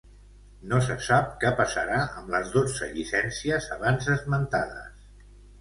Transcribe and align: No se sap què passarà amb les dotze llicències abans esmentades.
No 0.71 0.79
se 0.85 0.95
sap 1.07 1.27
què 1.43 1.51
passarà 1.59 1.99
amb 2.21 2.33
les 2.37 2.49
dotze 2.55 2.89
llicències 2.97 3.71
abans 3.79 4.11
esmentades. 4.19 5.07